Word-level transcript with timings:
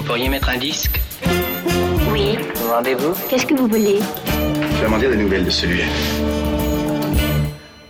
Vous 0.00 0.06
pourriez 0.06 0.30
mettre 0.30 0.48
un 0.48 0.56
disque 0.56 0.98
Oui. 2.10 2.38
Rendez-vous 2.70 3.12
Qu'est-ce 3.28 3.44
que 3.44 3.52
vous 3.52 3.66
voulez 3.66 3.98
Je 3.98 4.76
vais 4.78 4.84
demander 4.84 5.10
des 5.10 5.16
nouvelles 5.16 5.44
de 5.44 5.50
celui-là. 5.50 5.84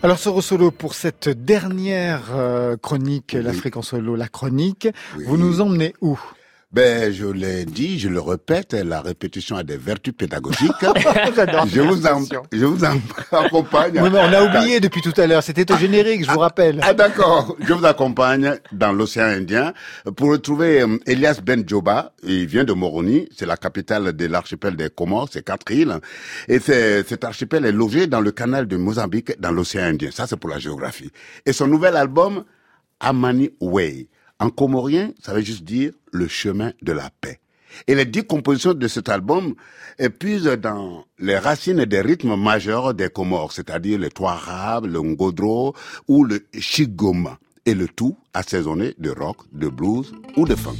Alors 0.02 0.18
Soro 0.18 0.42
Solo, 0.42 0.72
pour 0.72 0.94
cette 0.94 1.28
dernière 1.28 2.32
euh, 2.34 2.76
chronique, 2.76 3.34
l'Afrique 3.34 3.76
en 3.76 3.82
solo, 3.82 4.16
la 4.16 4.26
chronique, 4.26 4.88
vous 5.24 5.36
nous 5.36 5.60
emmenez 5.60 5.94
où? 6.00 6.18
Ben, 6.72 7.12
je 7.12 7.26
l'ai 7.26 7.64
dit, 7.64 7.98
je 7.98 8.08
le 8.08 8.20
répète, 8.20 8.74
la 8.74 9.00
répétition 9.00 9.56
a 9.56 9.64
des 9.64 9.76
vertus 9.76 10.14
pédagogiques. 10.16 10.70
Je 11.66 11.80
vous 11.80 12.06
en, 12.06 12.22
je 12.52 12.64
vous 12.64 12.84
en 12.84 12.96
accompagne. 13.32 13.98
Oui, 14.00 14.08
mais 14.12 14.20
on 14.20 14.32
a 14.32 14.44
oublié 14.44 14.78
depuis 14.78 15.00
tout 15.02 15.12
à 15.20 15.26
l'heure, 15.26 15.42
c'était 15.42 15.70
au 15.72 15.76
générique, 15.76 16.24
je 16.24 16.30
vous 16.30 16.38
rappelle. 16.38 16.78
Ah 16.84 16.94
d'accord, 16.94 17.56
je 17.60 17.72
vous 17.72 17.84
accompagne 17.84 18.54
dans 18.70 18.92
l'océan 18.92 19.24
Indien 19.24 19.72
pour 20.16 20.30
retrouver 20.30 20.82
euh, 20.82 20.96
Elias 21.06 21.40
Ben 21.44 21.64
Djoba. 21.66 22.12
Il 22.22 22.46
vient 22.46 22.62
de 22.64 22.72
Moroni, 22.72 23.28
c'est 23.36 23.46
la 23.46 23.56
capitale 23.56 24.12
de 24.12 24.26
l'archipel 24.26 24.76
des 24.76 24.90
Comores, 24.90 25.28
c'est 25.32 25.44
quatre 25.44 25.72
îles. 25.72 25.96
Et 26.46 26.60
c'est- 26.60 27.02
cet 27.08 27.24
archipel 27.24 27.64
est 27.66 27.72
logé 27.72 28.06
dans 28.06 28.20
le 28.20 28.30
canal 28.30 28.68
de 28.68 28.76
Mozambique, 28.76 29.40
dans 29.40 29.50
l'océan 29.50 29.86
Indien. 29.86 30.10
Ça, 30.12 30.28
c'est 30.28 30.36
pour 30.38 30.50
la 30.50 30.60
géographie. 30.60 31.10
Et 31.44 31.52
son 31.52 31.66
nouvel 31.66 31.96
album, 31.96 32.44
Amani 33.00 33.50
Way. 33.60 34.06
En 34.40 34.48
comorien, 34.48 35.12
ça 35.22 35.34
veut 35.34 35.42
juste 35.42 35.64
dire 35.64 35.92
le 36.12 36.26
chemin 36.26 36.72
de 36.80 36.92
la 36.92 37.10
paix. 37.20 37.40
Et 37.86 37.94
les 37.94 38.06
dix 38.06 38.24
compositions 38.24 38.74
de 38.74 38.88
cet 38.88 39.10
album 39.10 39.54
épuisent 39.98 40.44
dans 40.44 41.04
les 41.18 41.38
racines 41.38 41.84
des 41.84 42.00
rythmes 42.00 42.36
majeurs 42.36 42.94
des 42.94 43.10
Comores, 43.10 43.52
c'est-à-dire 43.52 43.98
le 43.98 44.08
Touarab, 44.08 44.86
le 44.86 45.00
Ngodro 45.00 45.74
ou 46.08 46.24
le 46.24 46.46
Shigoma. 46.58 47.38
Et 47.66 47.74
le 47.74 47.86
tout 47.86 48.16
assaisonné 48.32 48.94
de 48.98 49.10
rock, 49.10 49.36
de 49.52 49.68
blues 49.68 50.12
ou 50.36 50.46
de 50.46 50.56
funk. 50.56 50.74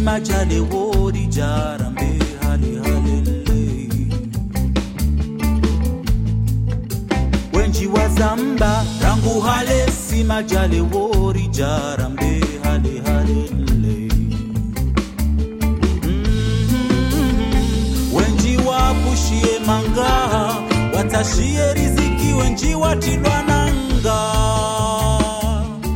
sima 0.00 0.20
jale 0.20 0.60
wori 0.60 1.26
jarambe 1.26 2.18
hale 2.42 2.78
halele 2.82 3.88
wenji 7.52 7.86
wa 7.86 8.08
zamba 8.08 8.84
rangu 9.02 9.40
hale 9.40 9.86
sima 10.08 10.42
jale 10.42 10.80
wori 10.80 11.46
jarambe 11.48 12.40
hale 12.62 13.00
halele 13.04 14.08
mm-hmm. 16.02 18.14
wenji 18.14 18.56
wapushie 18.56 19.58
manga 19.66 20.54
watashie 20.96 21.74
riziki 21.74 22.32
wenji 22.32 22.74
watilwa 22.74 23.39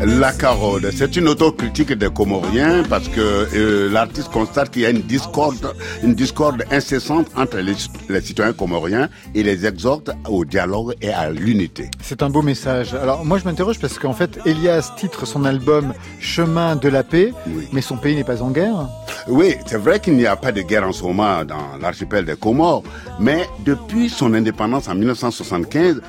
La 0.06 0.32
Carole, 0.32 0.90
c'est 0.94 1.16
une 1.16 1.28
autocritique 1.28 1.92
des 1.92 2.10
Comoriens 2.10 2.82
parce 2.90 3.08
que 3.08 3.20
euh, 3.54 3.90
l'artiste 3.90 4.28
constate 4.30 4.70
qu'il 4.70 4.82
y 4.82 4.86
a 4.86 4.90
une 4.90 5.00
discorde, 5.00 5.74
une 6.02 6.14
discorde 6.14 6.62
incessante 6.70 7.28
entre 7.36 7.56
les, 7.58 7.72
les 8.10 8.20
citoyens 8.20 8.52
comoriens 8.52 9.08
et 9.34 9.42
les 9.42 9.64
exhorte 9.64 10.10
au 10.28 10.44
dialogue 10.44 10.94
et 11.00 11.08
à 11.10 11.30
l'unité. 11.30 11.90
C'est 12.02 12.22
un 12.22 12.28
beau 12.28 12.42
message. 12.42 12.92
Alors 12.94 13.24
moi 13.24 13.38
je 13.38 13.44
m'interroge 13.44 13.78
parce 13.78 13.98
qu'en 13.98 14.12
fait 14.12 14.38
Elias 14.44 14.92
titre 14.98 15.26
son 15.26 15.44
album 15.44 15.94
Chemin 16.20 16.76
de 16.76 16.88
la 16.88 17.02
paix, 17.02 17.32
Oui. 17.46 17.68
mais 17.72 17.80
son 17.80 17.96
pays 17.96 18.14
n'est 18.14 18.24
pas 18.24 18.42
en 18.42 18.50
guerre. 18.50 18.88
Oui, 19.28 19.54
c'est 19.64 19.78
vrai 19.78 20.00
qu'il 20.00 20.16
n'y 20.16 20.26
a 20.26 20.36
pas 20.36 20.52
de 20.52 20.60
guerre 20.60 20.86
en 20.86 20.92
ce 20.92 21.02
moment 21.02 21.44
dans 21.44 21.78
l'archipel 21.80 22.26
des 22.26 22.36
Comores, 22.36 22.82
mais 23.18 23.48
depuis 23.64 24.10
son 24.10 24.34
indépendance 24.34 24.86
en 24.88 24.94
1975, 24.96 26.02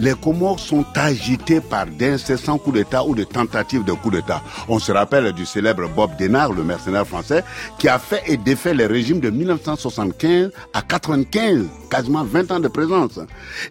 les 0.00 0.14
Comores 0.14 0.60
sont 0.60 0.84
agités 0.94 1.60
par 1.60 1.86
d'incessants 1.86 2.58
coups 2.58 2.76
d'État 2.76 3.04
ou 3.04 3.14
de 3.14 3.24
tentatives 3.24 3.84
de 3.84 3.92
coups 3.92 4.16
d'État. 4.16 4.42
On 4.68 4.78
se 4.78 4.92
rappelle 4.92 5.32
du 5.32 5.46
célèbre 5.46 5.88
Bob 5.88 6.16
Denard, 6.18 6.52
le 6.52 6.64
mercenaire 6.64 7.06
français, 7.06 7.44
qui 7.78 7.88
a 7.88 7.98
fait 7.98 8.22
et 8.26 8.36
défait 8.36 8.74
les 8.74 8.86
régimes 8.86 9.20
de 9.20 9.30
1975 9.30 10.50
à 10.72 10.82
95, 10.82 11.66
quasiment 11.88 12.24
20 12.24 12.50
ans 12.52 12.60
de 12.60 12.68
présence. 12.68 13.18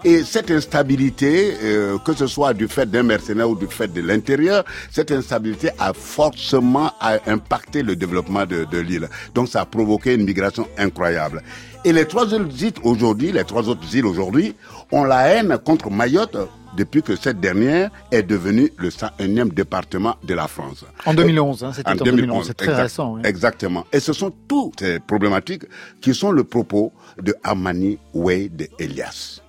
Et 0.03 0.23
cette 0.23 0.51
instabilité, 0.51 1.55
euh, 1.63 1.97
que 1.99 2.13
ce 2.13 2.27
soit 2.27 2.53
du 2.53 2.67
fait 2.67 2.89
d'un 2.89 3.03
mercenaire 3.03 3.49
ou 3.49 3.55
du 3.55 3.67
fait 3.67 3.91
de 3.91 4.01
l'intérieur, 4.01 4.63
cette 4.91 5.11
instabilité 5.11 5.69
a 5.79 5.93
forcément 5.93 6.91
impacté 7.25 7.83
le 7.83 7.95
développement 7.95 8.45
de, 8.45 8.65
de 8.65 8.77
l'île. 8.79 9.09
Donc 9.33 9.47
ça 9.49 9.61
a 9.61 9.65
provoqué 9.65 10.15
une 10.15 10.23
migration 10.25 10.67
incroyable. 10.77 11.41
Et 11.85 11.93
les 11.93 12.05
trois 12.05 12.25
îles 12.33 12.47
les 13.31 13.43
trois 13.43 13.69
autres 13.69 13.95
îles 13.95 14.05
aujourd'hui, 14.05 14.55
ont 14.91 15.03
la 15.03 15.27
haine 15.29 15.57
contre 15.63 15.89
Mayotte 15.89 16.37
depuis 16.75 17.01
que 17.01 17.15
cette 17.15 17.39
dernière 17.39 17.89
est 18.11 18.23
devenue 18.23 18.71
le 18.77 18.89
101e 18.89 19.53
département 19.53 20.15
de 20.23 20.33
la 20.33 20.47
France. 20.47 20.83
En 21.05 21.13
2011, 21.13 21.63
hein, 21.63 21.71
c'était 21.73 21.89
en 21.89 21.95
2011, 21.95 22.47
c'est 22.47 22.53
très 22.53 22.67
exact- 22.67 22.81
récent. 22.83 23.13
oui. 23.13 23.21
Exactement. 23.23 23.85
Et 23.93 23.99
ce 23.99 24.13
sont 24.13 24.31
toutes 24.47 24.79
ces 24.79 24.99
problématiques 24.99 25.63
qui 26.01 26.13
sont 26.13 26.31
le 26.31 26.43
propos 26.43 26.91
de 27.21 27.35
Amani 27.43 27.97
Way 28.13 28.49
de 28.49 28.67
Elias. 28.79 29.41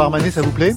François 0.00 0.14
Armanet, 0.16 0.30
ça 0.30 0.40
vous 0.40 0.50
plaît 0.52 0.74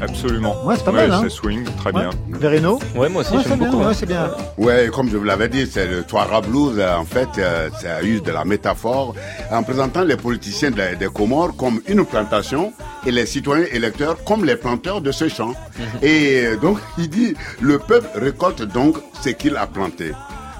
Absolument. 0.00 0.56
Ouais, 0.64 0.74
c'est 0.76 0.84
pas 0.84 0.90
mal, 0.90 1.12
hein. 1.12 1.20
C'est 1.22 1.30
swing, 1.30 1.62
très 1.78 1.92
Ouais. 1.92 2.00
bien. 2.00 2.10
Vereno 2.30 2.80
Ouais, 2.96 3.08
moi 3.08 3.20
aussi, 3.22 3.32
Ouais, 3.36 3.42
j'aime 3.46 3.60
bien, 3.60 3.70
beaucoup. 3.70 3.84
ouais, 3.84 3.94
c'est 3.94 4.04
bien. 4.06 4.28
Ouais, 4.58 4.90
comme 4.92 5.08
je 5.08 5.16
vous 5.16 5.22
l'avais 5.22 5.48
dit, 5.48 5.64
c'est 5.70 5.86
le 5.86 6.02
Touareg 6.02 6.44
Blues. 6.48 6.74
euh, 6.80 6.96
En 6.96 7.04
fait, 7.04 7.28
euh, 7.38 7.70
ça 7.80 8.02
use 8.02 8.20
de 8.24 8.32
la 8.32 8.44
métaphore 8.44 9.14
en 9.52 9.62
présentant 9.62 10.02
les 10.02 10.16
politiciens 10.16 10.72
de- 10.72 10.96
des 10.98 11.06
Comores 11.06 11.54
comme 11.56 11.80
une 11.86 12.04
plantation 12.04 12.72
et 13.06 13.12
les 13.12 13.26
citoyens 13.26 13.66
électeurs 13.72 14.16
comme 14.24 14.44
les 14.44 14.56
planteurs 14.56 15.00
de 15.00 15.12
ce 15.12 15.28
champ. 15.28 15.54
Et 16.02 16.44
euh, 16.44 16.56
donc, 16.56 16.78
il 16.98 17.08
dit, 17.08 17.34
le 17.60 17.78
peuple 17.78 18.08
récolte 18.16 18.62
donc 18.62 18.96
ce 19.22 19.28
qu'il 19.28 19.56
a 19.56 19.68
planté. 19.68 20.10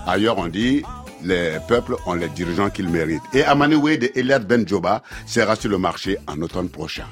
Ailleurs, 0.06 0.38
on 0.38 0.46
dit, 0.46 0.84
les 1.24 1.54
peuples 1.66 1.96
ont 2.06 2.14
les 2.14 2.28
dirigeants 2.28 2.70
qu'ils 2.70 2.88
méritent. 2.88 3.22
Et 3.32 3.42
Amani 3.42 3.74
Wade 3.74 4.04
et 4.04 4.20
Eliad 4.20 4.46
Ben 4.46 4.68
Joba 4.68 5.02
sera 5.26 5.56
sur 5.56 5.68
le 5.70 5.78
marché 5.78 6.16
en 6.28 6.40
automne 6.42 6.68
prochain. 6.68 7.02